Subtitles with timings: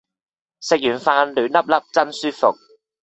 [0.61, 2.55] 吃完飯暖粒粒真舒服